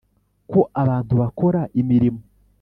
ko 0.51 0.59
abantu 0.81 1.13
bakora 1.21 1.61
imirimo 1.81 2.21